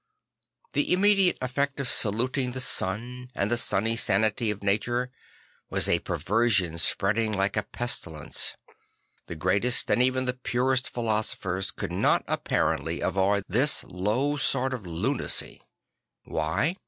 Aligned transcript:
The 0.73 0.91
immediate 0.91 1.37
effect 1.43 1.79
of 1.79 1.87
saluting 1.87 2.53
the 2.53 2.59
sun 2.59 3.29
and 3.35 3.51
the 3.51 3.57
sunny 3.59 3.95
sanity 3.95 4.49
of 4.49 4.63
nature 4.63 5.11
was 5.69 5.87
a 5.87 5.99
perversion 5.99 6.79
spreading 6.79 7.33
like 7.33 7.55
a 7.55 7.61
pestilence. 7.61 8.55
The 9.27 9.35
greatest 9.35 9.91
and 9.91 10.01
even 10.01 10.25
the 10.25 10.33
purest 10.33 10.89
philosophers 10.89 11.69
could 11.69 11.91
not 11.91 12.23
apparently 12.27 12.99
avoid 12.99 13.43
this 13.47 13.83
low 13.83 14.37
sort 14.37 14.73
of 14.73 14.87
lunacy. 14.87 15.61
Why? 16.23 16.77